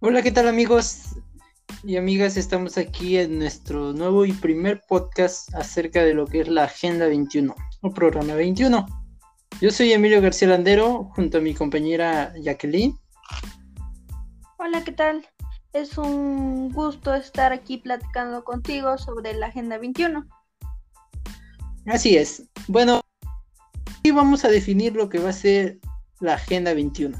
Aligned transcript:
Hola, 0.00 0.20
¿qué 0.20 0.30
tal 0.30 0.46
amigos 0.46 1.16
y 1.82 1.96
amigas? 1.96 2.36
Estamos 2.36 2.76
aquí 2.76 3.16
en 3.16 3.38
nuestro 3.38 3.94
nuevo 3.94 4.26
y 4.26 4.32
primer 4.34 4.82
podcast 4.86 5.54
acerca 5.54 6.04
de 6.04 6.12
lo 6.12 6.26
que 6.26 6.40
es 6.40 6.48
la 6.48 6.64
Agenda 6.64 7.06
21 7.06 7.54
o 7.80 7.90
Programa 7.94 8.34
21. 8.34 8.86
Yo 9.58 9.70
soy 9.70 9.94
Emilio 9.94 10.20
García 10.20 10.48
Landero 10.48 11.04
junto 11.14 11.38
a 11.38 11.40
mi 11.40 11.54
compañera 11.54 12.34
Jacqueline. 12.38 12.94
Hola, 14.58 14.84
¿qué 14.84 14.92
tal? 14.92 15.26
Es 15.72 15.96
un 15.96 16.70
gusto 16.72 17.14
estar 17.14 17.54
aquí 17.54 17.78
platicando 17.78 18.44
contigo 18.44 18.98
sobre 18.98 19.32
la 19.32 19.46
Agenda 19.46 19.78
21. 19.78 20.26
Así 21.86 22.18
es. 22.18 22.42
Bueno, 22.68 23.00
aquí 23.98 24.10
vamos 24.10 24.44
a 24.44 24.48
definir 24.48 24.94
lo 24.94 25.08
que 25.08 25.20
va 25.20 25.30
a 25.30 25.32
ser 25.32 25.78
la 26.20 26.34
Agenda 26.34 26.74
21. 26.74 27.16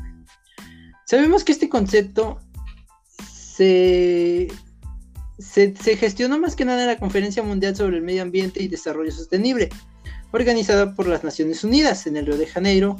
Sabemos 1.06 1.44
que 1.44 1.52
este 1.52 1.68
concepto 1.68 2.40
se, 3.56 4.48
se, 5.38 5.96
gestionó 5.96 6.38
más 6.38 6.56
que 6.56 6.64
nada 6.64 6.86
la 6.86 6.98
Conferencia 6.98 7.42
Mundial 7.42 7.74
sobre 7.74 7.96
el 7.96 8.02
Medio 8.02 8.22
Ambiente 8.22 8.62
y 8.62 8.68
Desarrollo 8.68 9.10
Sostenible, 9.10 9.70
organizada 10.32 10.94
por 10.94 11.06
las 11.08 11.24
Naciones 11.24 11.64
Unidas 11.64 12.06
en 12.06 12.16
el 12.16 12.26
Río 12.26 12.36
de 12.36 12.46
Janeiro, 12.46 12.98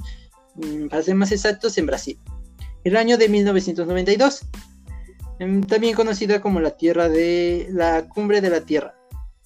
mm, 0.55 0.89
para 0.89 1.03
ser 1.03 1.15
más 1.15 1.33
exactos, 1.33 1.77
en 1.77 1.87
Brasil, 1.87 2.19
el 2.85 2.97
año 2.97 3.19
de 3.19 3.29
1992, 3.29 4.47
em, 5.41 5.63
también 5.63 5.95
conocida 5.95 6.41
como 6.41 6.61
la 6.61 6.71
Tierra 6.71 7.11
de 7.11 7.69
la 7.71 8.09
Cumbre 8.09 8.41
de 8.41 8.51
la 8.51 8.63
Tierra. 8.63 8.95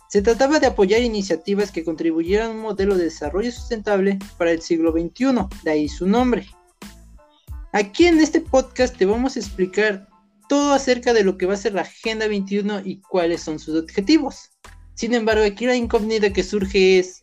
Se 0.09 0.23
trataba 0.23 0.61
de 0.61 0.67
apoyar 0.67 1.03
iniciativas 1.03 1.73
que 1.73 1.85
contribuyeran 1.85 2.49
a 2.49 2.51
un 2.51 2.61
modelo 2.61 2.97
de 2.97 3.05
desarrollo 3.05 3.51
sustentable 3.51 4.19
para 4.39 4.53
el 4.53 4.61
siglo 4.63 4.93
XXI, 4.93 5.49
de 5.65 5.71
ahí 5.71 5.89
su 5.89 6.07
nombre. 6.07 6.47
Aquí 7.73 8.07
en 8.07 8.19
este 8.19 8.41
podcast 8.41 8.97
te 8.97 9.07
vamos 9.07 9.37
a 9.37 9.41
explicar 9.41 10.10
todo 10.51 10.75
acerca 10.75 11.13
de 11.13 11.23
lo 11.23 11.39
que 11.39 11.47
va 11.47 11.55
a 11.55 11.57
ser 11.57 11.75
la 11.75 11.83
Agenda 11.83 12.27
21 12.27 12.81
y 12.85 13.01
cuáles 13.03 13.41
son 13.41 13.61
sus 13.61 13.81
objetivos. 13.81 14.51
Sin 14.95 15.15
embargo, 15.15 15.45
aquí 15.45 15.65
la 15.65 15.77
incógnita 15.77 16.33
que 16.33 16.43
surge 16.43 16.99
es... 16.99 17.21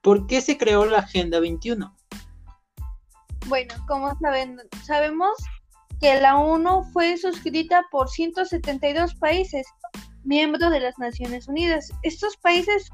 ¿Por 0.00 0.26
qué 0.26 0.40
se 0.40 0.56
creó 0.56 0.86
la 0.86 1.00
Agenda 1.00 1.38
21? 1.38 1.94
Bueno, 3.46 3.74
como 3.86 4.18
saben, 4.20 4.56
sabemos 4.86 5.34
que 6.00 6.18
la 6.18 6.38
ONU 6.38 6.84
fue 6.94 7.18
suscrita 7.18 7.84
por 7.90 8.08
172 8.08 9.14
países 9.16 9.66
miembros 10.24 10.70
de 10.70 10.80
las 10.80 10.98
Naciones 10.98 11.48
Unidas. 11.48 11.90
Estos 12.02 12.36
países 12.36 12.88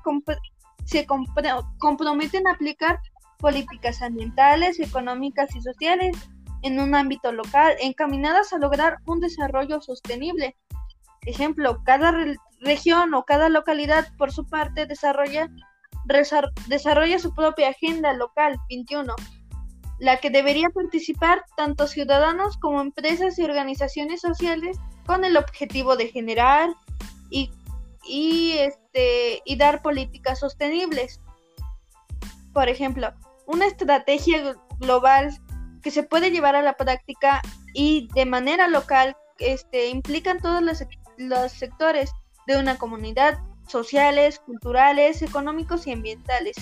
se 0.84 1.06
comprometen 1.06 2.46
a 2.46 2.52
aplicar 2.52 2.98
políticas 3.38 4.02
ambientales, 4.02 4.80
económicas 4.80 5.54
y 5.54 5.60
sociales 5.60 6.16
en 6.62 6.80
un 6.80 6.94
ámbito 6.94 7.32
local 7.32 7.74
encaminadas 7.80 8.52
a 8.52 8.58
lograr 8.58 8.98
un 9.06 9.20
desarrollo 9.20 9.80
sostenible. 9.80 10.56
Ejemplo, 11.26 11.82
cada 11.84 12.14
región 12.60 13.14
o 13.14 13.24
cada 13.24 13.48
localidad 13.48 14.06
por 14.16 14.32
su 14.32 14.46
parte 14.46 14.86
desarrolla, 14.86 15.50
desarrolla 16.68 17.18
su 17.18 17.34
propia 17.34 17.70
agenda 17.70 18.12
local 18.14 18.56
21 18.68 19.14
la 19.98 20.18
que 20.18 20.30
debería 20.30 20.68
participar 20.70 21.44
tanto 21.56 21.86
ciudadanos 21.86 22.56
como 22.58 22.80
empresas 22.80 23.38
y 23.38 23.44
organizaciones 23.44 24.20
sociales 24.20 24.78
con 25.06 25.24
el 25.24 25.36
objetivo 25.36 25.96
de 25.96 26.08
generar 26.08 26.70
y, 27.34 27.50
y, 28.04 28.52
este, 28.58 29.42
y 29.44 29.56
dar 29.56 29.82
políticas 29.82 30.38
sostenibles. 30.38 31.20
Por 32.52 32.68
ejemplo, 32.68 33.12
una 33.46 33.66
estrategia 33.66 34.54
global 34.78 35.36
que 35.82 35.90
se 35.90 36.04
puede 36.04 36.30
llevar 36.30 36.54
a 36.54 36.62
la 36.62 36.76
práctica 36.76 37.42
y 37.72 38.08
de 38.14 38.24
manera 38.24 38.68
local 38.68 39.16
este, 39.38 39.88
implican 39.88 40.38
todos 40.38 40.62
los, 40.62 40.84
los 41.16 41.50
sectores 41.50 42.12
de 42.46 42.58
una 42.58 42.78
comunidad, 42.78 43.38
sociales, 43.66 44.38
culturales, 44.38 45.22
económicos 45.22 45.86
y 45.86 45.92
ambientales 45.92 46.56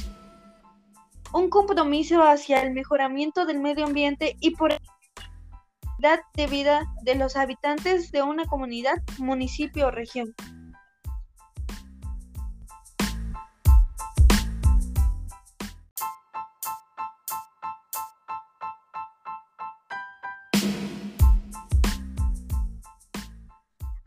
un 1.32 1.48
compromiso 1.48 2.22
hacia 2.22 2.62
el 2.62 2.72
mejoramiento 2.72 3.46
del 3.46 3.60
medio 3.60 3.86
ambiente 3.86 4.36
y 4.40 4.54
por 4.54 4.72
la 5.98 6.20
de 6.34 6.46
vida 6.46 6.92
de 7.02 7.14
los 7.14 7.36
habitantes 7.36 8.10
de 8.12 8.22
una 8.22 8.44
comunidad, 8.44 9.02
municipio 9.18 9.86
o 9.86 9.90
región. 9.90 10.34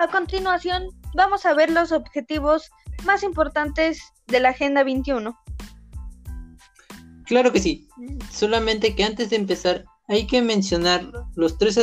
A 0.05 0.07
continuación, 0.07 0.89
vamos 1.15 1.47
a 1.47 1.55
ver 1.55 1.71
los 1.71 1.91
objetivos 1.91 2.69
más 3.05 3.23
importantes 3.23 3.99
de 4.27 4.39
la 4.39 4.49
Agenda 4.49 4.83
21. 4.83 5.35
Claro 7.25 7.51
que 7.51 7.59
sí. 7.59 7.87
Solamente 8.31 8.95
que 8.95 9.03
antes 9.03 9.31
de 9.31 9.37
empezar 9.37 9.85
hay 10.07 10.27
que 10.27 10.43
mencionar 10.43 11.11
los 11.33 11.57
tres, 11.57 11.79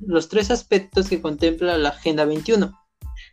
los 0.00 0.30
tres 0.30 0.50
aspectos 0.50 1.10
que 1.10 1.20
contempla 1.20 1.76
la 1.76 1.90
Agenda 1.90 2.24
21, 2.24 2.72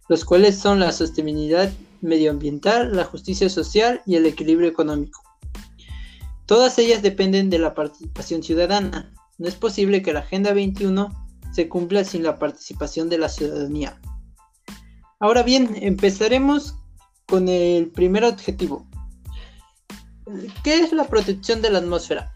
los 0.10 0.26
cuales 0.26 0.58
son 0.58 0.82
la 0.82 0.92
sostenibilidad 0.92 1.72
medioambiental, 2.02 2.94
la 2.94 3.06
justicia 3.06 3.48
social 3.48 4.02
y 4.06 4.16
el 4.16 4.26
equilibrio 4.26 4.68
económico. 4.68 5.22
Todas 6.46 6.78
ellas 6.78 7.02
dependen 7.02 7.50
de 7.50 7.60
la 7.60 7.74
participación 7.74 8.44
ciudadana. 8.44 9.14
No 9.38 9.48
es 9.48 9.56
posible 9.56 10.02
que 10.02 10.12
la 10.12 10.20
Agenda 10.20 10.52
21 10.52 11.30
se 11.54 11.70
cumpla 11.70 12.04
sin 12.04 12.24
la 12.24 12.38
participación 12.38 13.08
de 13.08 13.18
la 13.18 13.30
ciudadanía. 13.30 13.98
Ahora 15.20 15.44
bien, 15.44 15.76
empezaremos 15.82 16.76
con 17.26 17.50
el 17.50 17.90
primer 17.90 18.24
objetivo, 18.24 18.86
¿Qué 20.64 20.80
es 20.80 20.92
la 20.92 21.08
protección 21.08 21.62
de 21.62 21.70
la 21.70 21.80
atmósfera? 21.80 22.34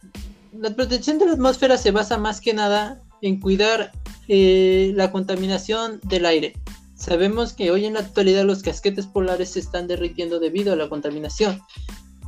La 0.53 0.75
protección 0.75 1.18
de 1.18 1.25
la 1.25 1.34
atmósfera 1.34 1.78
se 1.78 1.91
basa 1.91 2.18
más 2.18 2.39
que 2.39 2.53
nada 2.53 3.01
en 3.22 3.39
cuidar 3.39 3.91
eh, 4.28 4.91
la 4.95 5.12
contaminación 5.12 6.00
del 6.03 6.25
aire. 6.25 6.53
Sabemos 6.95 7.53
que 7.53 7.72
hoy 7.72 7.85
en 7.85 7.94
la 7.94 8.01
actualidad 8.01 8.45
los 8.45 8.62
casquetes 8.62 9.07
polares 9.07 9.51
se 9.51 9.59
están 9.59 9.88
derritiendo 9.88 10.39
debido 10.39 10.73
a 10.73 10.75
la 10.75 10.89
contaminación, 10.89 11.62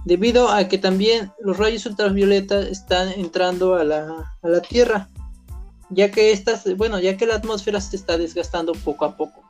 debido 0.06 0.50
a 0.50 0.67
que 0.67 0.78
también 0.78 1.31
los 1.41 1.57
rayos 1.57 1.85
ultravioleta 1.85 2.61
están 2.61 3.09
entrando 3.09 3.75
a 3.75 3.84
la, 3.84 4.35
a 4.41 4.47
la 4.47 4.61
Tierra, 4.61 5.09
ya 5.90 6.09
que 6.09 6.31
estas, 6.31 6.63
bueno, 6.75 7.00
ya 7.00 7.17
que 7.17 7.28
la 7.28 7.35
atmósfera 7.35 7.79
se 7.81 7.97
está 7.97 8.17
desgastando 8.17 8.72
poco 8.72 9.06
a 9.06 9.16
poco. 9.16 9.44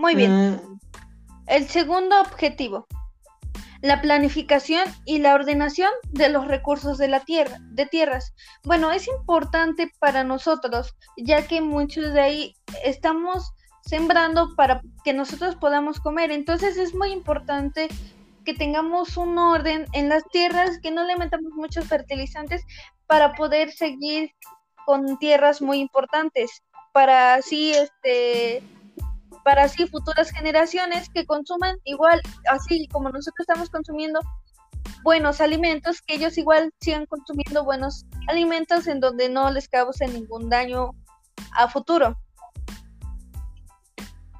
Muy 0.00 0.14
bien. 0.14 0.32
Ah, 0.32 0.58
El 1.46 1.68
segundo 1.68 2.18
objetivo, 2.22 2.86
la 3.82 4.00
planificación 4.00 4.82
y 5.04 5.18
la 5.18 5.34
ordenación 5.34 5.90
de 6.08 6.30
los 6.30 6.48
recursos 6.48 6.96
de 6.96 7.08
la 7.08 7.20
tierra, 7.20 7.58
de 7.72 7.84
tierras. 7.84 8.32
Bueno, 8.64 8.92
es 8.92 9.06
importante 9.08 9.92
para 9.98 10.24
nosotros, 10.24 10.96
ya 11.18 11.46
que 11.46 11.60
muchos 11.60 12.14
de 12.14 12.20
ahí 12.22 12.56
estamos 12.82 13.52
sembrando 13.82 14.54
para 14.56 14.80
que 15.04 15.12
nosotros 15.12 15.54
podamos 15.56 16.00
comer. 16.00 16.30
Entonces 16.30 16.78
es 16.78 16.94
muy 16.94 17.10
importante 17.10 17.88
que 18.46 18.54
tengamos 18.54 19.18
un 19.18 19.36
orden 19.36 19.84
en 19.92 20.08
las 20.08 20.24
tierras, 20.30 20.78
que 20.82 20.92
no 20.92 21.04
le 21.04 21.18
metamos 21.18 21.52
muchos 21.52 21.86
fertilizantes 21.86 22.64
para 23.06 23.34
poder 23.34 23.70
seguir 23.70 24.30
con 24.86 25.18
tierras 25.18 25.60
muy 25.60 25.78
importantes, 25.78 26.62
para 26.94 27.34
así 27.34 27.72
este 27.72 28.62
para 29.44 29.64
así 29.64 29.86
futuras 29.86 30.30
generaciones 30.30 31.08
que 31.08 31.24
consuman 31.26 31.76
igual, 31.84 32.20
así 32.50 32.86
como 32.88 33.08
nosotros 33.10 33.40
estamos 33.40 33.70
consumiendo 33.70 34.20
buenos 35.02 35.40
alimentos, 35.40 36.00
que 36.02 36.14
ellos 36.14 36.36
igual 36.38 36.72
sigan 36.80 37.06
consumiendo 37.06 37.64
buenos 37.64 38.04
alimentos 38.28 38.86
en 38.86 39.00
donde 39.00 39.28
no 39.28 39.50
les 39.50 39.68
cause 39.68 40.06
ningún 40.08 40.48
daño 40.48 40.90
a 41.52 41.68
futuro. 41.68 42.16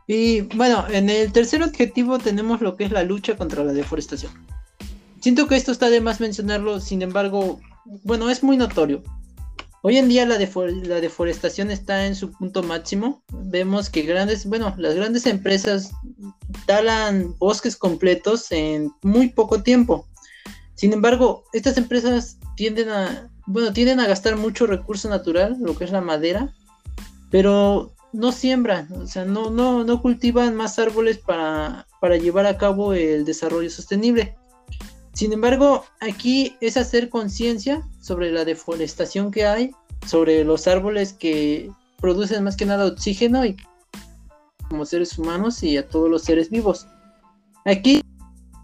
Y 0.06 0.40
bueno, 0.56 0.84
en 0.88 1.08
el 1.08 1.32
tercer 1.32 1.62
objetivo 1.62 2.18
tenemos 2.18 2.60
lo 2.60 2.76
que 2.76 2.84
es 2.84 2.90
la 2.90 3.04
lucha 3.04 3.36
contra 3.36 3.62
la 3.62 3.72
deforestación. 3.72 4.32
Siento 5.20 5.46
que 5.46 5.56
esto 5.56 5.70
está 5.70 5.88
de 5.88 6.00
más 6.00 6.18
mencionarlo, 6.18 6.80
sin 6.80 7.02
embargo, 7.02 7.60
bueno, 8.02 8.28
es 8.28 8.42
muy 8.42 8.56
notorio. 8.56 9.02
Hoy 9.82 9.96
en 9.96 10.08
día 10.10 10.26
la, 10.26 10.36
deforestación 10.36 11.70
está 11.70 12.06
en 12.06 12.14
su 12.14 12.32
punto 12.32 12.62
máximo. 12.62 13.22
Vemos 13.32 13.88
que 13.88 14.02
grandes, 14.02 14.44
bueno, 14.44 14.74
las 14.76 14.94
grandes 14.94 15.24
empresas 15.24 15.92
talan 16.66 17.34
bosques 17.38 17.76
completos 17.76 18.52
en 18.52 18.92
muy 19.02 19.30
poco 19.30 19.62
tiempo. 19.62 20.06
Sin 20.74 20.92
embargo, 20.92 21.44
estas 21.54 21.78
empresas 21.78 22.38
tienden 22.56 22.90
a, 22.90 23.30
bueno, 23.46 23.72
tienden 23.72 24.00
a 24.00 24.06
gastar 24.06 24.36
mucho 24.36 24.66
recurso 24.66 25.08
natural, 25.08 25.56
lo 25.60 25.74
que 25.74 25.84
es 25.84 25.92
la 25.92 26.02
madera, 26.02 26.54
pero 27.30 27.94
no 28.12 28.32
siembran, 28.32 28.92
o 28.92 29.06
sea, 29.06 29.24
no, 29.24 29.50
no, 29.50 29.84
no 29.84 30.02
cultivan 30.02 30.56
más 30.56 30.78
árboles 30.78 31.18
para, 31.18 31.86
para 32.00 32.16
llevar 32.16 32.44
a 32.46 32.58
cabo 32.58 32.92
el 32.92 33.24
desarrollo 33.24 33.70
sostenible. 33.70 34.36
Sin 35.20 35.34
embargo, 35.34 35.84
aquí 36.00 36.56
es 36.62 36.78
hacer 36.78 37.10
conciencia 37.10 37.86
sobre 38.00 38.32
la 38.32 38.46
deforestación 38.46 39.30
que 39.30 39.44
hay, 39.44 39.70
sobre 40.06 40.44
los 40.44 40.66
árboles 40.66 41.12
que 41.12 41.70
producen 41.98 42.42
más 42.42 42.56
que 42.56 42.64
nada 42.64 42.86
oxígeno 42.86 43.44
y 43.44 43.54
como 44.70 44.86
seres 44.86 45.18
humanos 45.18 45.62
y 45.62 45.76
a 45.76 45.86
todos 45.86 46.08
los 46.08 46.22
seres 46.22 46.48
vivos. 46.48 46.86
Aquí 47.66 48.00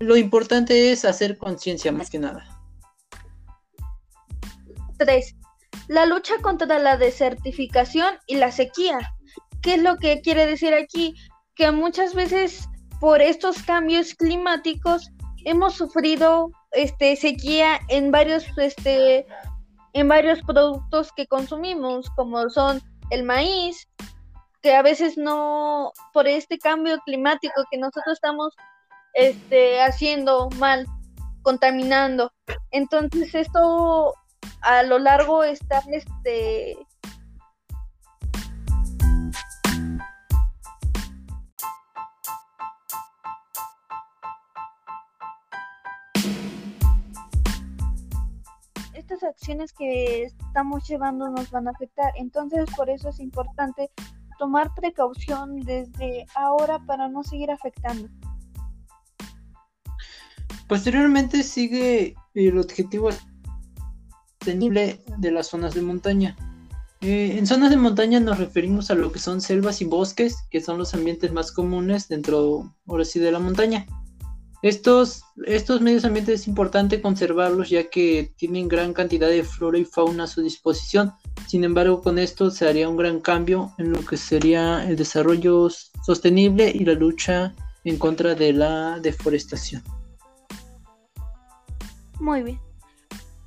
lo 0.00 0.16
importante 0.16 0.92
es 0.92 1.04
hacer 1.04 1.36
conciencia 1.36 1.92
más 1.92 2.08
que 2.08 2.20
nada. 2.20 2.46
3. 4.96 5.36
La 5.88 6.06
lucha 6.06 6.38
contra 6.40 6.78
la 6.78 6.96
desertificación 6.96 8.14
y 8.26 8.36
la 8.36 8.50
sequía. 8.50 9.12
¿Qué 9.60 9.74
es 9.74 9.82
lo 9.82 9.98
que 9.98 10.22
quiere 10.22 10.46
decir 10.46 10.72
aquí? 10.72 11.14
Que 11.54 11.70
muchas 11.70 12.14
veces 12.14 12.66
por 12.98 13.20
estos 13.20 13.62
cambios 13.62 14.14
climáticos 14.14 15.10
hemos 15.46 15.74
sufrido 15.74 16.50
este 16.72 17.14
sequía 17.14 17.78
en 17.88 18.10
varios 18.10 18.44
este 18.58 19.24
en 19.92 20.08
varios 20.08 20.42
productos 20.42 21.12
que 21.12 21.26
consumimos 21.26 22.10
como 22.10 22.50
son 22.50 22.82
el 23.10 23.22
maíz 23.22 23.88
que 24.60 24.74
a 24.74 24.82
veces 24.82 25.16
no 25.16 25.92
por 26.12 26.26
este 26.26 26.58
cambio 26.58 26.98
climático 27.06 27.62
que 27.70 27.78
nosotros 27.78 28.14
estamos 28.14 28.54
este 29.14 29.80
haciendo 29.80 30.50
mal 30.58 30.84
contaminando. 31.42 32.32
Entonces 32.72 33.32
esto 33.32 34.14
a 34.62 34.82
lo 34.82 34.98
largo 34.98 35.44
está 35.44 35.80
este 35.92 36.76
estas 49.06 49.22
acciones 49.22 49.72
que 49.72 50.24
estamos 50.24 50.86
llevando 50.88 51.28
nos 51.30 51.50
van 51.50 51.68
a 51.68 51.70
afectar. 51.70 52.12
Entonces, 52.16 52.66
por 52.76 52.90
eso 52.90 53.10
es 53.10 53.20
importante 53.20 53.90
tomar 54.38 54.74
precaución 54.74 55.60
desde 55.60 56.26
ahora 56.34 56.80
para 56.84 57.08
no 57.08 57.22
seguir 57.22 57.50
afectando. 57.52 58.08
Posteriormente 60.68 61.44
sigue 61.44 62.16
el 62.34 62.58
objetivo 62.58 63.10
sostenible 64.40 65.00
de 65.18 65.30
las 65.30 65.46
zonas 65.46 65.74
de 65.74 65.82
montaña. 65.82 66.36
Eh, 67.00 67.36
en 67.38 67.46
zonas 67.46 67.70
de 67.70 67.76
montaña 67.76 68.18
nos 68.18 68.38
referimos 68.38 68.90
a 68.90 68.96
lo 68.96 69.12
que 69.12 69.20
son 69.20 69.40
selvas 69.40 69.80
y 69.80 69.84
bosques, 69.84 70.36
que 70.50 70.60
son 70.60 70.78
los 70.78 70.94
ambientes 70.94 71.32
más 71.32 71.52
comunes 71.52 72.08
dentro, 72.08 72.74
ahora 72.88 73.04
sí, 73.04 73.20
de 73.20 73.30
la 73.30 73.38
montaña. 73.38 73.86
Estos, 74.62 75.22
estos 75.44 75.80
medios 75.80 76.04
ambientes 76.04 76.40
es 76.40 76.48
importante 76.48 77.02
conservarlos 77.02 77.68
ya 77.68 77.90
que 77.90 78.32
tienen 78.36 78.68
gran 78.68 78.94
cantidad 78.94 79.28
de 79.28 79.44
flora 79.44 79.78
y 79.78 79.84
fauna 79.84 80.24
a 80.24 80.26
su 80.26 80.42
disposición. 80.42 81.12
Sin 81.46 81.62
embargo, 81.62 82.02
con 82.02 82.18
esto 82.18 82.50
se 82.50 82.68
haría 82.68 82.88
un 82.88 82.96
gran 82.96 83.20
cambio 83.20 83.72
en 83.78 83.92
lo 83.92 84.04
que 84.04 84.16
sería 84.16 84.84
el 84.88 84.96
desarrollo 84.96 85.68
sostenible 86.04 86.70
y 86.74 86.84
la 86.84 86.94
lucha 86.94 87.54
en 87.84 87.98
contra 87.98 88.34
de 88.34 88.52
la 88.52 88.98
deforestación. 89.00 89.82
Muy 92.18 92.42
bien. 92.42 92.60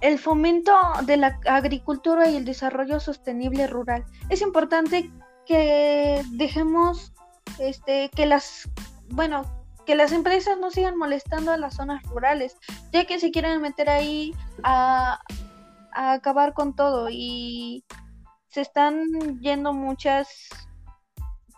El 0.01 0.19
fomento 0.19 0.71
de 1.05 1.17
la 1.17 1.39
agricultura 1.45 2.29
y 2.29 2.37
el 2.37 2.45
desarrollo 2.45 2.99
sostenible 2.99 3.67
rural. 3.67 4.05
Es 4.29 4.41
importante 4.41 5.11
que 5.45 6.21
dejemos 6.31 7.11
este 7.57 8.09
que 8.15 8.25
las 8.25 8.69
bueno, 9.09 9.58
que 9.89 9.95
las 9.95 10.11
empresas 10.11 10.55
no 10.59 10.69
sigan 10.69 10.99
molestando 10.99 11.51
a 11.51 11.57
las 11.57 11.77
zonas 11.77 12.03
rurales, 12.03 12.55
ya 12.93 13.05
que 13.05 13.19
se 13.19 13.31
quieren 13.31 13.59
meter 13.59 13.89
ahí 13.89 14.35
a, 14.61 15.19
acabar 15.91 16.53
con 16.53 16.75
todo 16.75 17.07
y 17.09 17.83
se 18.49 18.61
están 18.61 19.07
yendo 19.41 19.73
muchas 19.73 20.29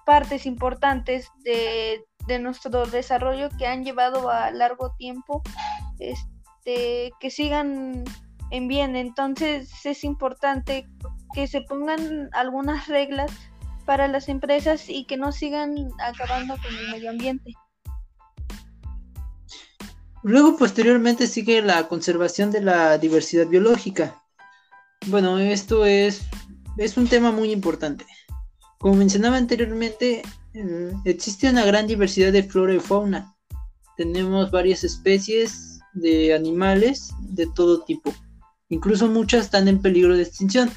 partes 0.06 0.46
importantes 0.46 1.28
de, 1.44 2.06
de, 2.26 2.40
nuestro 2.40 2.86
desarrollo 2.86 3.50
que 3.60 3.68
han 3.68 3.84
llevado 3.84 4.30
a 4.30 4.50
largo 4.52 4.96
tiempo 4.96 5.42
este, 6.00 7.12
que 7.20 7.30
sigan 7.30 8.06
en 8.50 8.68
bien. 8.70 8.96
Entonces 8.96 9.86
es 9.86 10.06
importante 10.06 10.88
que 11.34 11.48
se 11.48 11.64
pongan 11.64 12.30
algunas 12.32 12.88
reglas 12.88 13.30
para 13.86 14.08
las 14.08 14.30
empresas 14.30 14.88
y 14.88 15.04
que 15.04 15.18
no 15.18 15.34
sigan 15.34 15.76
acabando 16.00 16.56
con 16.56 16.74
el 16.74 16.92
medio 16.92 17.10
ambiente. 17.10 17.56
Luego, 20.24 20.58
posteriormente, 20.58 21.28
sigue 21.28 21.62
la 21.62 21.88
conservación 21.88 22.52
de 22.52 22.62
la 22.62 22.98
diversidad 22.98 23.48
biológica. 23.48 24.22
Bueno, 25.08 25.40
esto 25.40 25.86
es, 25.86 26.22
es 26.78 26.98
un 26.98 27.08
tema 27.08 27.32
muy 27.32 27.52
importante. 27.52 28.06
Como 28.78 28.96
mencionaba 28.96 29.38
anteriormente, 29.38 30.22
eh, 30.54 30.94
existe 31.06 31.50
una 31.50 31.66
gran 31.66 31.88
diversidad 31.88 32.32
de 32.32 32.44
flora 32.44 32.76
y 32.76 32.80
fauna. 32.80 33.36
Tenemos 33.98 34.52
varias 34.52 34.84
especies 34.84 35.80
de 35.94 36.34
animales 36.34 37.12
de 37.22 37.48
todo 37.48 37.84
tipo. 37.84 38.14
Incluso 38.70 39.08
muchas 39.08 39.46
están 39.46 39.68
en 39.68 39.82
peligro 39.82 40.16
de 40.16 40.24
extinción. 40.24 40.70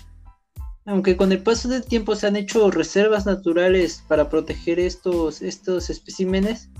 Aunque 0.87 1.17
con 1.17 1.33
el 1.33 1.43
paso 1.43 1.69
del 1.69 1.85
tiempo 1.85 2.15
se 2.17 2.27
han 2.27 2.37
hecho 2.37 2.71
reservas 2.71 3.25
naturales 3.25 4.03
para 4.09 4.29
proteger 4.29 4.81
estos, 4.81 5.41
estos 5.41 5.89
especímenes, 5.89 6.71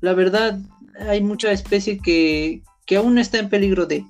la 0.00 0.14
verdad 0.14 0.58
hay 1.00 1.22
mucha 1.22 1.52
especie 1.52 1.98
que, 1.98 2.62
aún 2.96 3.18
está 3.18 3.38
en 3.38 3.48
peligro 3.48 3.86
de. 3.86 4.04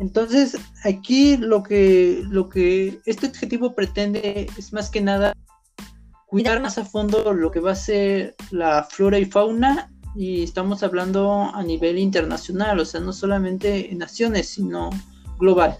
Entonces, 0.00 0.56
aquí 0.84 1.36
lo 1.36 1.62
que, 1.62 2.22
lo 2.28 2.48
que 2.48 3.00
este 3.06 3.28
objetivo 3.28 3.74
pretende 3.74 4.46
es 4.58 4.72
más 4.72 4.90
que 4.90 5.00
nada 5.00 5.32
cuidar 6.26 6.60
más 6.60 6.76
a 6.76 6.84
fondo 6.84 7.32
lo 7.32 7.50
que 7.50 7.60
va 7.60 7.72
a 7.72 7.76
ser 7.76 8.34
la 8.50 8.82
flora 8.82 9.18
y 9.18 9.24
fauna 9.24 9.90
y 10.14 10.42
estamos 10.42 10.82
hablando 10.82 11.50
a 11.54 11.62
nivel 11.62 11.98
internacional, 11.98 12.80
o 12.80 12.84
sea, 12.84 13.00
no 13.00 13.12
solamente 13.12 13.90
en 13.90 13.98
naciones, 13.98 14.48
sino 14.48 14.90
global, 15.38 15.78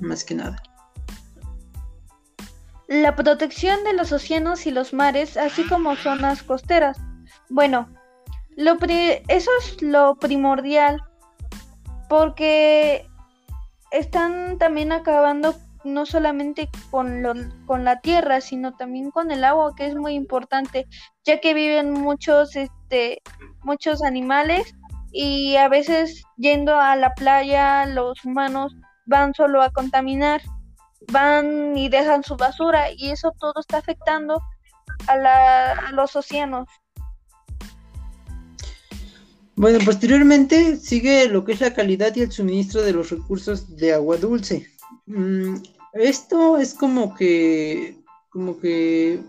más 0.00 0.24
que 0.24 0.34
nada. 0.34 0.62
La 2.86 3.16
protección 3.16 3.82
de 3.84 3.94
los 3.94 4.12
océanos 4.12 4.66
y 4.66 4.70
los 4.70 4.92
mares, 4.92 5.38
así 5.38 5.66
como 5.66 5.96
zonas 5.96 6.42
costeras. 6.42 6.98
Bueno, 7.48 7.88
lo 8.56 8.76
eso 9.28 9.50
es 9.60 9.82
lo 9.82 10.16
primordial 10.16 11.02
porque 12.08 13.06
están 13.90 14.58
también 14.58 14.92
acabando 14.92 15.54
no 15.84 16.06
solamente 16.06 16.68
con, 16.90 17.22
lo, 17.22 17.34
con 17.66 17.84
la 17.84 18.00
tierra, 18.00 18.40
sino 18.40 18.74
también 18.74 19.10
con 19.10 19.30
el 19.30 19.44
agua, 19.44 19.74
que 19.76 19.86
es 19.86 19.96
muy 19.96 20.14
importante, 20.14 20.86
ya 21.24 21.40
que 21.40 21.54
viven 21.54 21.92
muchos, 21.92 22.54
este, 22.56 23.20
muchos 23.62 24.02
animales 24.02 24.74
y 25.12 25.56
a 25.56 25.68
veces 25.68 26.22
yendo 26.36 26.78
a 26.78 26.96
la 26.96 27.14
playa 27.14 27.86
los 27.86 28.24
humanos 28.24 28.74
van 29.06 29.34
solo 29.34 29.62
a 29.62 29.70
contaminar, 29.70 30.40
van 31.10 31.76
y 31.76 31.88
dejan 31.88 32.22
su 32.22 32.36
basura 32.36 32.90
y 32.90 33.10
eso 33.10 33.32
todo 33.38 33.54
está 33.58 33.78
afectando 33.78 34.40
a, 35.08 35.16
la, 35.16 35.72
a 35.72 35.92
los 35.92 36.14
océanos. 36.16 36.68
Bueno, 39.54 39.78
posteriormente 39.84 40.76
sigue 40.76 41.28
lo 41.28 41.44
que 41.44 41.52
es 41.52 41.60
la 41.60 41.74
calidad 41.74 42.14
y 42.16 42.22
el 42.22 42.32
suministro 42.32 42.82
de 42.82 42.92
los 42.92 43.10
recursos 43.10 43.76
de 43.76 43.92
agua 43.92 44.16
dulce. 44.16 44.66
Mm, 45.06 45.56
esto 45.92 46.56
es 46.56 46.74
como 46.74 47.14
que, 47.14 47.98
como 48.30 48.58
que 48.58 49.20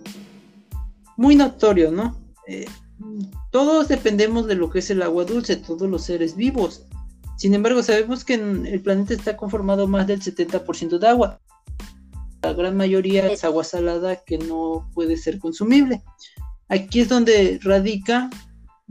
muy 1.18 1.36
notorio, 1.36 1.92
¿no? 1.92 2.18
Eh, 2.48 2.66
todos 3.52 3.90
dependemos 3.90 4.48
de 4.48 4.56
lo 4.56 4.70
que 4.70 4.80
es 4.80 4.90
el 4.90 5.02
agua 5.02 5.26
dulce, 5.26 5.58
todos 5.58 5.90
los 5.90 6.06
seres 6.06 6.36
vivos. 6.36 6.86
Sin 7.38 7.54
embargo, 7.54 7.84
sabemos 7.84 8.24
que 8.24 8.36
el 8.36 8.82
planeta 8.82 9.14
está 9.14 9.36
conformado 9.36 9.88
más 9.88 10.08
del 10.08 10.22
70% 10.22 11.00
de 11.00 11.08
agua. 11.08 11.42
La 12.42 12.54
gran 12.54 12.78
mayoría 12.78 13.28
es 13.32 13.44
agua 13.44 13.64
salada 13.64 14.18
que 14.24 14.38
no 14.38 14.90
puede 14.94 15.18
ser 15.18 15.40
consumible. 15.40 16.02
Aquí 16.70 17.02
es 17.02 17.10
donde 17.10 17.60
radica 17.62 18.30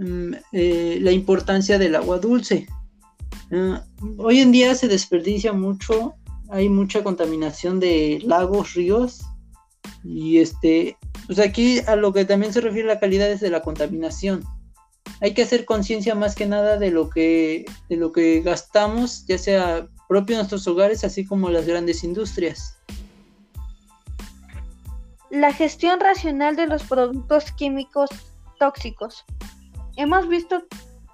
Mm, 0.03 0.35
eh, 0.53 0.99
la 1.01 1.13
importancia 1.13 1.79
del 1.79 1.95
agua 1.95 2.19
dulce. 2.19 2.67
Ah, 3.53 3.85
hoy 4.19 4.41
en 4.41 4.51
día 4.51 4.75
se 4.75 4.89
desperdicia 4.89 5.53
mucho, 5.53 6.15
hay 6.51 6.69
mucha 6.69 7.05
contaminación 7.05 7.79
de 7.79 8.21
lagos, 8.25 8.75
ríos 8.75 9.21
y 10.03 10.39
este, 10.39 10.97
pues 11.27 11.39
aquí 11.39 11.81
a 11.87 11.95
lo 11.95 12.13
que 12.13 12.25
también 12.25 12.53
se 12.53 12.61
refiere 12.61 12.89
la 12.89 12.99
calidad 12.99 13.31
es 13.31 13.41
de 13.41 13.51
la 13.51 13.63
contaminación. 13.63 14.45
Hay 15.21 15.35
que 15.35 15.43
hacer 15.43 15.65
conciencia 15.65 16.17
más 16.17 16.35
que 16.35 16.47
nada 16.47 16.79
de 16.79 16.91
lo 16.91 17.09
que 17.09 17.65
de 17.89 17.97
lo 17.97 18.11
que 18.11 18.41
gastamos, 18.41 19.25
ya 19.29 19.39
sea 19.39 19.87
propio 20.09 20.35
en 20.35 20.39
nuestros 20.39 20.67
hogares, 20.67 21.05
así 21.05 21.25
como 21.25 21.49
las 21.49 21.67
grandes 21.67 22.03
industrias. 22.03 22.77
la 25.33 25.51
gestión 25.51 25.99
racional 25.99 26.57
de 26.57 26.67
los 26.67 26.83
productos 26.83 27.53
químicos 27.53 28.11
tóxicos. 28.59 29.25
Hemos 29.97 30.29
visto 30.29 30.63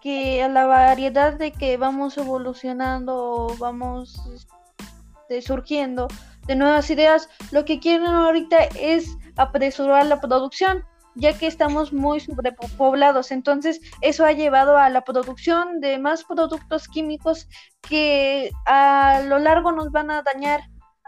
que 0.00 0.42
a 0.42 0.48
la 0.48 0.66
variedad 0.66 1.34
de 1.34 1.52
que 1.52 1.76
vamos 1.76 2.16
evolucionando, 2.16 3.54
vamos 3.58 4.20
este, 4.34 5.42
surgiendo 5.42 6.08
de 6.46 6.56
nuevas 6.56 6.88
ideas, 6.90 7.28
lo 7.50 7.64
que 7.64 7.80
quieren 7.80 8.06
ahorita 8.06 8.56
es 8.80 9.16
apresurar 9.36 10.06
la 10.06 10.20
producción, 10.20 10.84
ya 11.14 11.36
que 11.36 11.46
estamos 11.46 11.92
muy 11.92 12.20
sobrepoblados. 12.20 13.32
Entonces, 13.32 13.80
eso 14.00 14.24
ha 14.24 14.32
llevado 14.32 14.76
a 14.76 14.88
la 14.88 15.02
producción 15.02 15.80
de 15.80 15.98
más 15.98 16.24
productos 16.24 16.88
químicos 16.88 17.48
que 17.82 18.50
a 18.66 19.22
lo 19.26 19.38
largo 19.38 19.72
nos 19.72 19.90
van 19.90 20.10
a 20.10 20.22
dañar 20.22 20.60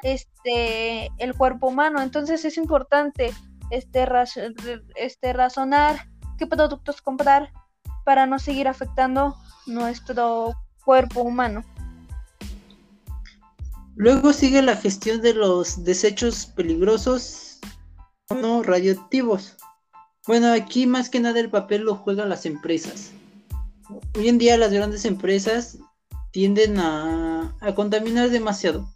este 0.02 1.10
el 1.18 1.34
cuerpo 1.34 1.68
humano. 1.68 2.02
Entonces, 2.02 2.44
es 2.44 2.56
importante 2.56 3.32
este, 3.70 4.06
este 4.96 5.32
razonar 5.32 6.08
qué 6.36 6.46
productos 6.46 7.00
comprar 7.00 7.52
para 8.04 8.26
no 8.26 8.38
seguir 8.38 8.68
afectando 8.68 9.36
nuestro 9.66 10.54
cuerpo 10.84 11.22
humano. 11.22 11.64
Luego 13.96 14.32
sigue 14.32 14.62
la 14.62 14.76
gestión 14.76 15.20
de 15.20 15.34
los 15.34 15.84
desechos 15.84 16.46
peligrosos 16.46 17.50
no 18.34 18.62
radioactivos. 18.62 19.56
Bueno, 20.26 20.52
aquí 20.52 20.86
más 20.86 21.10
que 21.10 21.20
nada 21.20 21.40
el 21.40 21.50
papel 21.50 21.82
lo 21.82 21.96
juegan 21.96 22.28
las 22.28 22.46
empresas. 22.46 23.10
Hoy 24.16 24.28
en 24.28 24.38
día 24.38 24.56
las 24.56 24.72
grandes 24.72 25.04
empresas 25.04 25.78
tienden 26.30 26.78
a, 26.78 27.56
contaminar 27.74 28.30
demasiado. 28.30 28.88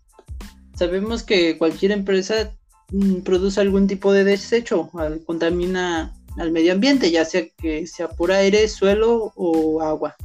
Sabemos 0.74 1.22
que 1.22 1.58
cualquier 1.58 1.92
empresa 1.92 2.52
mm, 2.92 3.20
produce 3.20 3.60
algún 3.60 3.86
tipo 3.86 4.12
de 4.12 4.24
desecho, 4.24 4.90
contamina 5.26 6.14
al 6.36 6.52
medio 6.52 6.72
ambiente, 6.72 7.10
ya 7.10 7.24
sea 7.24 7.46
que 7.58 7.86
sea 7.86 8.08
por 8.08 8.32
aire, 8.32 8.68
suelo 8.68 9.32
o 9.36 9.82
agua. 9.82 10.16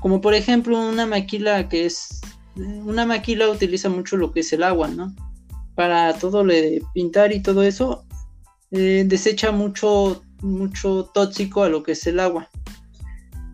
Como 0.00 0.20
por 0.20 0.34
ejemplo 0.34 0.78
una 0.78 1.06
maquila 1.06 1.68
que 1.68 1.86
es 1.86 2.20
una 2.56 3.06
maquila 3.06 3.48
utiliza 3.48 3.88
mucho 3.88 4.16
lo 4.16 4.32
que 4.32 4.40
es 4.40 4.52
el 4.52 4.62
agua, 4.62 4.88
¿no? 4.88 5.14
Para 5.74 6.12
todo 6.14 6.44
lo 6.44 6.52
de 6.52 6.82
pintar 6.92 7.32
y 7.32 7.40
todo 7.40 7.62
eso, 7.62 8.04
eh, 8.70 9.04
desecha 9.06 9.52
mucho, 9.52 10.22
mucho 10.42 11.10
tóxico 11.14 11.62
a 11.62 11.68
lo 11.68 11.82
que 11.82 11.92
es 11.92 12.06
el 12.06 12.20
agua. 12.20 12.50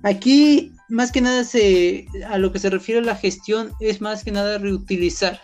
Aquí, 0.03 0.73
más 0.89 1.13
que 1.13 1.21
nada, 1.21 1.45
se, 1.45 2.07
a 2.29 2.39
lo 2.39 2.53
que 2.53 2.59
se 2.59 2.71
refiere 2.71 3.01
a 3.01 3.05
la 3.05 3.17
gestión, 3.17 3.73
es 3.81 4.01
más 4.01 4.25
que 4.25 4.33
nada 4.33 4.59
reutilizar. 4.59 5.41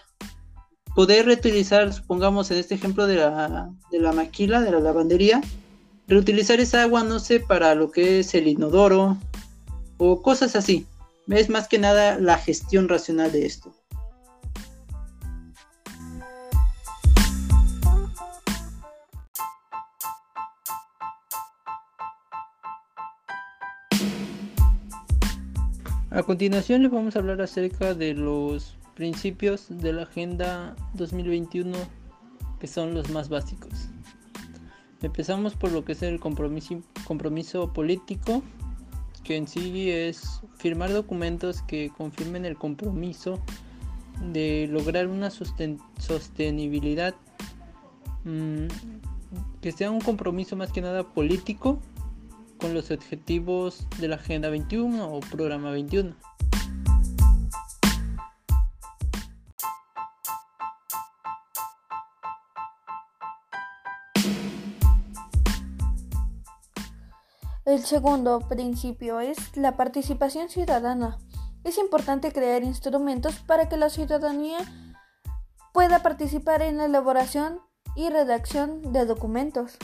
Poder 0.94 1.26
reutilizar, 1.26 1.92
supongamos 1.92 2.50
en 2.50 2.59
este 2.59 2.75
ejemplo 2.75 3.06
de 3.06 3.16
la, 3.16 3.71
de 3.90 3.99
la 3.99 4.12
maquila, 4.12 4.61
de 4.61 4.71
la 4.71 4.80
lavandería, 4.80 5.40
reutilizar 6.06 6.61
esa 6.61 6.82
agua, 6.82 7.04
no 7.04 7.18
sé, 7.18 7.40
para 7.40 7.75
lo 7.75 7.90
que 7.90 8.20
es 8.20 8.34
el 8.34 8.49
inodoro 8.49 9.16
o 9.99 10.23
cosas 10.23 10.56
así 10.56 10.87
es 11.28 11.49
más 11.49 11.68
que 11.68 11.78
nada 11.78 12.18
la 12.18 12.38
gestión 12.38 12.88
racional 12.88 13.32
de 13.32 13.46
esto. 13.46 13.73
A 26.11 26.23
continuación 26.23 26.82
les 26.82 26.92
vamos 26.92 27.16
a 27.16 27.18
hablar 27.18 27.42
acerca 27.42 27.92
de 27.92 28.14
los 28.14 28.76
principios 28.94 29.66
de 29.68 29.92
la 29.92 30.02
Agenda 30.02 30.76
2021 30.94 31.76
que 32.61 32.68
son 32.68 32.94
los 32.94 33.11
más 33.11 33.28
básicos. 33.28 33.88
Empezamos 35.04 35.54
por 35.54 35.70
lo 35.70 35.84
que 35.84 35.92
es 35.92 36.02
el 36.02 36.18
compromiso, 36.18 36.80
compromiso 37.06 37.73
político 37.73 38.42
que 39.23 39.37
en 39.37 39.46
sí 39.49 39.90
es 39.90 40.40
firmar 40.56 40.92
documentos 40.92 41.62
que 41.62 41.90
confirmen 41.96 42.44
el 42.44 42.56
compromiso 42.56 43.40
de 44.32 44.68
lograr 44.70 45.08
una 45.08 45.30
sostenibilidad 45.30 47.14
mm, 48.25 48.66
que 49.61 49.73
sea 49.73 49.90
un 49.90 50.00
compromiso 50.00 50.56
más 50.56 50.73
que 50.73 50.80
nada 50.80 51.02
político 51.04 51.80
con 52.58 52.73
los 52.75 52.90
objetivos 52.90 53.87
de 53.99 54.08
la 54.08 54.16
Agenda 54.16 54.49
21 54.50 55.06
o 55.06 55.20
Programa 55.20 55.70
21. 55.70 56.14
El 67.74 67.84
segundo 67.84 68.38
principio 68.38 69.18
es 69.18 69.56
la 69.56 69.76
participación 69.76 70.48
ciudadana. 70.48 71.18
Es 71.64 71.76
importante 71.76 72.30
crear 72.30 72.62
instrumentos 72.62 73.34
para 73.40 73.68
que 73.68 73.76
la 73.76 73.90
ciudadanía 73.90 74.58
pueda 75.72 76.00
participar 76.00 76.62
en 76.62 76.76
la 76.76 76.84
elaboración 76.84 77.58
y 77.96 78.10
redacción 78.10 78.92
de 78.92 79.06
documentos. 79.06 79.76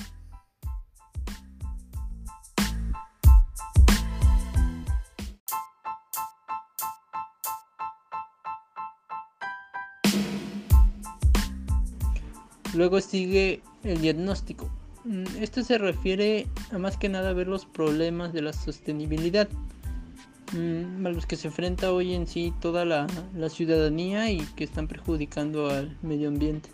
Luego 12.72 13.00
sigue 13.00 13.64
el 13.82 14.00
diagnóstico. 14.00 14.70
Mm, 15.04 15.24
esto 15.40 15.64
se 15.64 15.76
refiere 15.76 16.46
a 16.72 16.78
más 16.78 16.96
que 16.96 17.08
nada 17.08 17.32
ver 17.32 17.48
los 17.48 17.66
problemas 17.66 18.32
de 18.32 18.42
la 18.42 18.52
sostenibilidad 18.52 19.48
mm, 20.52 21.06
a 21.06 21.10
los 21.10 21.26
que 21.26 21.36
se 21.36 21.48
enfrenta 21.48 21.92
hoy 21.92 22.14
en 22.14 22.26
sí 22.26 22.52
toda 22.60 22.84
la, 22.84 23.06
la 23.34 23.48
ciudadanía 23.48 24.30
y 24.30 24.40
que 24.56 24.64
están 24.64 24.86
perjudicando 24.86 25.68
al 25.68 25.96
medio 26.02 26.28
ambiente. 26.28 26.70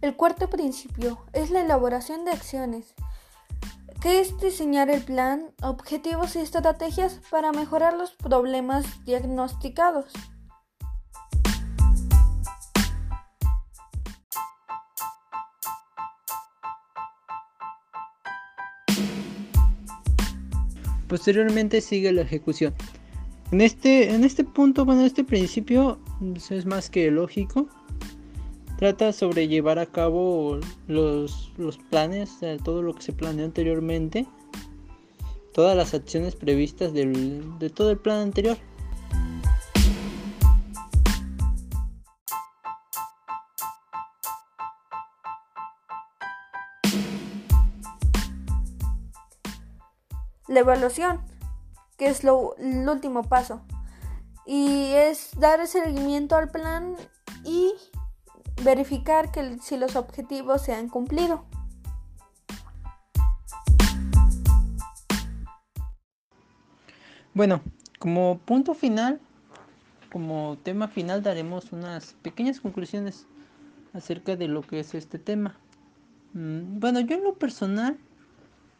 El 0.00 0.14
cuarto 0.14 0.48
principio 0.48 1.18
es 1.32 1.50
la 1.50 1.62
elaboración 1.62 2.24
de 2.24 2.30
acciones 2.30 2.94
que 4.00 4.20
es 4.20 4.38
diseñar 4.38 4.90
el 4.90 5.02
plan, 5.02 5.50
objetivos 5.62 6.36
y 6.36 6.40
estrategias 6.40 7.20
para 7.30 7.52
mejorar 7.52 7.94
los 7.94 8.12
problemas 8.12 9.04
diagnosticados. 9.04 10.12
Posteriormente 21.08 21.80
sigue 21.80 22.12
la 22.12 22.22
ejecución. 22.22 22.74
En 23.52 23.60
este, 23.60 24.12
en 24.12 24.24
este 24.24 24.42
punto, 24.42 24.84
bueno, 24.84 25.02
en 25.02 25.06
este 25.06 25.22
principio 25.22 26.00
pues, 26.18 26.50
es 26.50 26.66
más 26.66 26.90
que 26.90 27.10
lógico 27.10 27.68
Trata 28.78 29.14
sobre 29.14 29.48
llevar 29.48 29.78
a 29.78 29.86
cabo 29.86 30.60
los, 30.86 31.50
planes, 31.88 32.38
todo 32.62 32.82
lo 32.82 32.94
que 32.94 33.00
se 33.00 33.14
planeó 33.14 33.46
anteriormente, 33.46 34.26
todas 35.54 35.74
las 35.74 35.94
acciones 35.94 36.36
previstas 36.36 36.92
de 36.92 37.72
todo 37.74 37.90
el 37.90 37.96
plan 37.96 38.18
anterior. 38.18 38.58
La 50.48 50.60
evaluación, 50.60 51.22
que 51.96 52.08
es 52.08 52.24
lo, 52.24 52.56
el 52.58 52.86
último 52.86 53.22
paso, 53.22 53.62
y 54.44 54.92
es 54.92 55.30
dar 55.38 55.66
seguimiento 55.66 56.36
al 56.36 56.50
plan 56.50 56.94
y 57.42 57.72
verificar 58.62 59.30
que 59.30 59.58
si 59.60 59.76
los 59.76 59.96
objetivos 59.96 60.62
se 60.62 60.74
han 60.74 60.88
cumplido. 60.88 61.44
Bueno, 67.34 67.60
como 67.98 68.38
punto 68.38 68.72
final, 68.72 69.20
como 70.10 70.56
tema 70.62 70.88
final 70.88 71.22
daremos 71.22 71.70
unas 71.72 72.14
pequeñas 72.22 72.60
conclusiones 72.60 73.26
acerca 73.92 74.36
de 74.36 74.48
lo 74.48 74.62
que 74.62 74.80
es 74.80 74.94
este 74.94 75.18
tema. 75.18 75.54
Mm, 76.32 76.80
bueno, 76.80 77.00
yo 77.00 77.16
en 77.16 77.24
lo 77.24 77.34
personal 77.34 77.98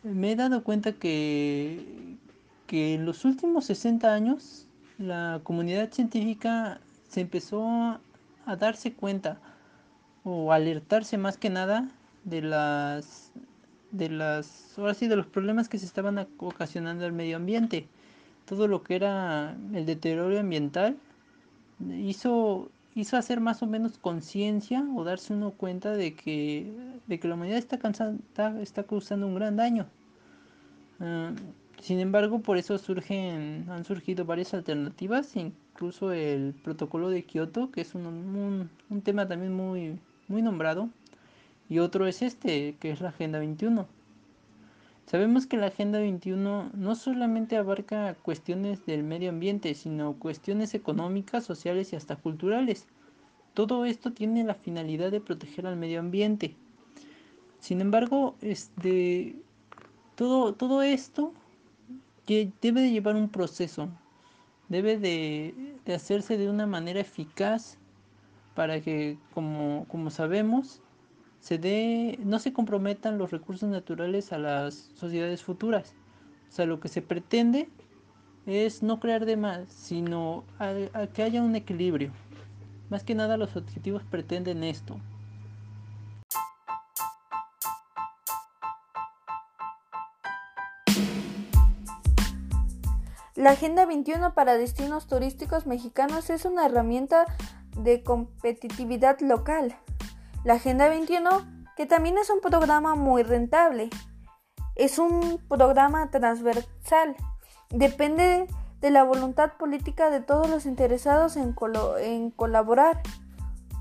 me 0.03 0.33
he 0.33 0.37
dado 0.37 0.63
cuenta 0.65 0.93
que, 0.93 2.17
que 2.67 2.95
en 2.95 3.05
los 3.05 3.25
últimos 3.25 3.67
60 3.67 4.13
años 4.13 4.67
la 4.99 5.41
comunidad 5.43 5.93
científica 5.93 6.81
se 7.09 7.21
empezó 7.21 7.67
a 8.47 8.57
darse 8.57 8.95
cuenta 8.95 9.39
o 10.29 10.53
alertarse 10.53 11.19
más 11.19 11.39
que 11.39 11.51
nada 11.51 11.89
de 12.25 12.43
las 12.43 13.31
de 13.93 14.09
las, 14.09 14.77
ahora 14.77 14.93
sí, 14.93 15.07
de 15.07 15.17
los 15.17 15.27
problemas 15.27 15.69
que 15.69 15.79
se 15.79 15.87
estaban 15.87 16.27
ocasionando 16.39 17.07
al 17.07 17.13
medio 17.13 17.37
ambiente. 17.37 17.87
Todo 18.45 18.67
lo 18.67 18.83
que 18.83 18.97
era 18.97 19.57
el 19.73 19.87
deterioro 19.87 20.39
ambiental 20.39 20.97
hizo, 21.97 22.69
hizo 22.95 23.17
hacer 23.17 23.41
más 23.41 23.63
o 23.63 23.67
menos 23.67 23.99
conciencia 23.99 24.85
o 24.95 25.05
darse 25.05 25.33
uno 25.33 25.53
cuenta 25.53 25.93
de 25.93 26.15
que, 26.15 26.73
de 27.07 27.21
que 27.21 27.29
la 27.29 27.35
humanidad 27.35 27.59
está, 27.59 27.79
cansada, 27.79 28.17
está, 28.61 28.83
causando 28.83 29.29
un 29.29 29.37
gran 29.37 29.57
daño. 29.57 29.87
Ah, 31.01 31.33
sin 31.81 32.01
embargo, 32.01 32.41
por 32.41 32.59
eso 32.59 32.77
surgen, 32.79 33.67
han 33.71 33.85
surgido 33.85 34.25
varias 34.25 34.53
alternativas, 34.53 35.37
incluso 35.37 36.13
el 36.13 36.55
protocolo 36.65 37.11
de 37.11 37.23
Kioto, 37.23 37.71
que 37.71 37.83
es 37.83 37.95
un, 37.95 38.69
un 38.91 39.03
tema 39.03 39.29
también 39.29 39.53
muy, 39.53 39.99
muy 40.29 40.43
nombrado, 40.43 40.89
y 41.69 41.81
otro 41.81 42.07
es 42.07 42.23
este, 42.23 42.77
que 42.81 42.91
es 42.91 43.01
la 43.01 43.09
Agenda 43.09 43.39
21. 43.39 43.87
Sabemos 45.07 45.47
que 45.47 45.57
la 45.57 45.67
Agenda 45.67 46.01
21 46.01 46.71
no 46.75 46.95
solamente 46.97 47.57
abarca 47.57 48.15
cuestiones 48.23 48.85
del 48.87 49.05
medio 49.05 49.31
ambiente, 49.31 49.75
sino 49.75 50.15
cuestiones 50.15 50.75
económicas, 50.75 51.45
sociales 51.45 51.93
y 51.93 51.97
hasta 51.97 52.17
culturales. 52.17 52.87
Todo 53.55 53.85
esto 53.85 54.13
tiene 54.13 54.45
la 54.45 54.55
finalidad 54.55 55.11
de 55.11 55.21
proteger 55.21 55.67
al 55.67 55.77
medio 55.77 56.01
ambiente. 56.01 56.57
Sin 57.61 57.81
embargo, 57.81 58.35
este, 58.43 59.37
todo, 60.17 60.55
todo 60.55 60.83
esto 60.83 61.33
debe 62.27 62.81
de 62.81 62.91
llevar 62.91 63.15
un 63.15 63.29
proceso, 63.29 63.89
debe 64.69 64.99
de, 64.99 65.55
de 65.85 65.95
hacerse 65.95 66.37
de 66.37 66.51
una 66.51 66.67
manera 66.67 67.01
eficaz 67.01 67.79
para 68.57 68.81
que, 68.81 69.19
como, 69.35 69.85
como 69.87 70.11
sabemos, 70.11 70.83
se 71.39 71.59
dé, 71.59 72.19
no 72.25 72.41
se 72.41 72.53
comprometan 72.53 73.19
los 73.19 73.31
recursos 73.31 73.69
naturales 73.69 74.33
a 74.33 74.39
las 74.39 74.91
sociedades 74.95 75.45
futuras. 75.45 75.95
O 76.49 76.53
sea, 76.53 76.67
lo 76.67 76.81
que 76.81 76.89
se 76.89 77.03
pretende 77.03 77.69
es 78.47 78.83
no 78.83 78.99
crear 78.99 79.27
de 79.27 79.37
más, 79.37 79.69
sino 79.69 80.43
a, 80.59 80.73
que 81.13 81.23
haya 81.23 81.43
un 81.43 81.55
equilibrio. 81.55 82.11
Más 82.89 83.05
que 83.05 83.15
nada 83.15 83.37
los 83.37 83.55
objetivos 83.57 84.03
pretenden 84.05 84.65
esto. 84.65 84.99
La 93.47 93.53
Agenda 93.53 93.87
21 93.87 94.35
para 94.35 94.59
destinos 94.59 95.07
turísticos 95.07 95.69
mexicanos 95.69 96.31
es 96.31 96.45
una 96.45 96.67
herramienta 96.67 97.27
de 97.77 98.03
competitividad 98.03 99.21
local. 99.21 99.77
La 100.43 100.55
Agenda 100.55 100.89
21, 100.89 101.31
que 101.77 101.87
también 101.87 102.19
es 102.19 102.29
un 102.29 102.41
programa 102.41 102.97
muy 102.97 103.23
rentable, 103.23 103.89
es 104.75 104.99
un 104.99 105.41
programa 105.49 106.11
transversal. 106.11 107.15
Depende 107.71 108.49
de 108.81 108.91
la 108.91 109.05
voluntad 109.05 109.53
política 109.53 110.11
de 110.11 110.19
todos 110.19 110.51
los 110.51 110.67
interesados 110.67 111.37
en, 111.37 111.55
en 112.01 112.33
colaborar, 112.33 113.01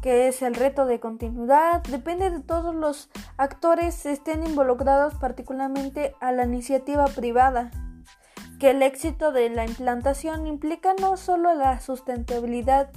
que 0.04 0.28
es 0.28 0.44
el 0.44 0.54
reto 0.54 0.86
de 0.86 1.00
continuidad. 1.00 1.82
Depende 1.90 2.30
de 2.30 2.42
todos 2.42 2.76
los 2.76 3.10
actores 3.36 4.06
estén 4.06 4.46
involucrados, 4.46 5.16
particularmente 5.16 6.14
a 6.22 6.32
la 6.32 6.44
iniciativa 6.44 7.06
privada 7.06 7.72
que 8.60 8.72
el 8.72 8.82
éxito 8.82 9.32
de 9.32 9.50
la 9.50 9.66
implantación 9.66 10.48
implica 10.48 10.94
no 11.00 11.18
solo 11.18 11.54
la 11.54 11.80
sustentabilidad 11.82 12.90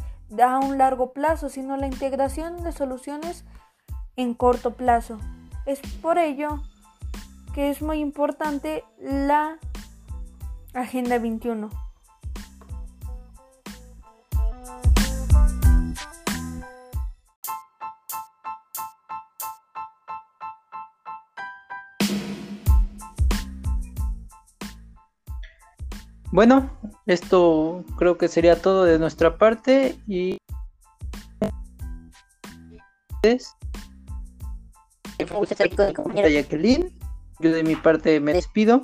a 0.43 0.59
un 0.59 0.79
largo 0.79 1.13
plazo, 1.13 1.49
sino 1.49 1.77
la 1.77 1.87
integración 1.87 2.63
de 2.63 2.73
soluciones 2.73 3.45
en 4.17 4.35
corto 4.35 4.75
plazo. 4.75 5.19
Es 5.67 5.81
por 6.01 6.19
ello 6.19 6.63
que 7.55 7.71
es 7.71 7.83
muy 7.83 7.99
importante 7.99 8.85
la 8.99 9.59
Agenda 10.75 11.19
21. 11.19 11.88
Bueno, 26.39 26.71
esto 27.07 27.85
creo 27.97 28.17
que 28.17 28.29
sería 28.29 28.63
todo 28.63 28.85
de 28.85 29.01
nuestra 29.01 29.39
parte 29.39 29.99
y 30.07 30.39
Jacqueline. 36.29 36.97
Yo 37.41 37.51
de 37.51 37.65
mi 37.65 37.75
parte 37.75 38.21
me 38.21 38.35
despido. 38.35 38.83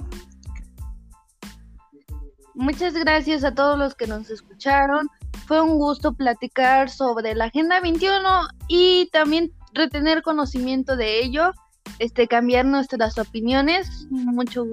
Muchas 2.55 2.95
gracias 2.95 3.45
a 3.45 3.55
todos 3.55 3.79
los 3.79 3.95
que 3.95 4.09
nos 4.09 4.31
escucharon. 4.31 5.09
Fue 5.47 5.61
un 5.61 5.79
gusto 5.79 6.13
platicar 6.13 6.91
sobre 6.91 7.37
la 7.37 7.45
Agenda 7.45 7.79
21 7.79 8.49
y 8.67 9.09
también 9.13 9.53
retener 9.75 10.23
conocimiento 10.23 10.97
de 10.97 11.23
ello, 11.23 11.53
este 12.01 12.27
cambiar 12.27 12.65
nuestras 12.65 13.17
opiniones. 13.17 14.09
Mucho 14.11 14.65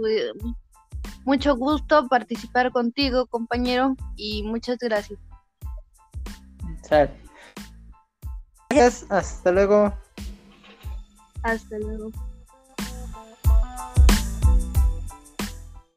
mucho 1.26 1.56
gusto 1.56 2.08
participar 2.08 2.72
contigo, 2.72 3.26
compañero, 3.28 3.96
y 4.16 4.44
muchas 4.44 4.78
gracias. 4.80 5.20
Gracias, 8.70 9.06
hasta 9.10 9.52
luego. 9.52 9.94
Hasta 11.44 11.78
luego. 11.80 12.12